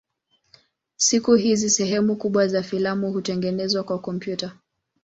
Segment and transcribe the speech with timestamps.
[0.95, 4.57] Siku hizi sehemu kubwa za filamu hutengenezwa kwa kompyuta.